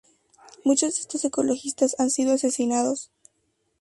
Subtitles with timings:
[0.63, 3.11] Muchos de estos ecologistas han sido asesinados.